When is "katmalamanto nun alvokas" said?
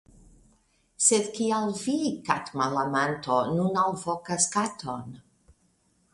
2.31-4.51